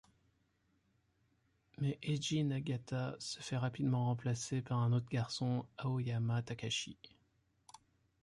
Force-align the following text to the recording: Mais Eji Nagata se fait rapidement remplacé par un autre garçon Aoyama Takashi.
Mais 1.77 1.99
Eji 2.01 2.43
Nagata 2.43 3.15
se 3.19 3.39
fait 3.39 3.55
rapidement 3.57 4.05
remplacé 4.05 4.59
par 4.63 4.79
un 4.79 4.93
autre 4.93 5.07
garçon 5.11 5.63
Aoyama 5.77 6.41
Takashi. 6.41 6.97